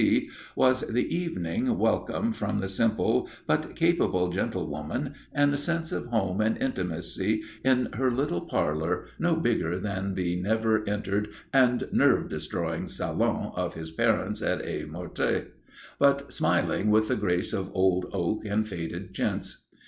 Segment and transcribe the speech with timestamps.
[0.01, 6.07] C., was the evening welcome from the simple but capable gentlewoman and the sense of
[6.07, 12.29] home and intimacy in her little parlour no bigger than the never entered and nerve
[12.29, 15.51] destroying salon of his parents at Aigues Mortes,
[15.99, 19.59] but smiling with the grace of old oak and faded chintz.